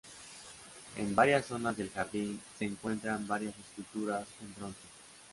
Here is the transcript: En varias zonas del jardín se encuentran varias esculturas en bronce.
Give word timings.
En 0.97 1.13
varias 1.15 1.45
zonas 1.45 1.77
del 1.77 1.91
jardín 1.91 2.41
se 2.57 2.65
encuentran 2.65 3.27
varias 3.27 3.53
esculturas 3.59 4.25
en 4.41 4.51
bronce. 4.55 4.79